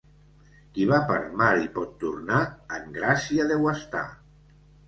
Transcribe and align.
Qui 0.77 0.87
va 0.91 0.97
per 1.11 1.17
mar 1.41 1.49
i 1.65 1.69
pot 1.77 1.93
tornar, 2.05 2.39
en 2.79 2.91
gràcia 2.99 3.49
deu 3.53 3.73
estar. 3.77 4.07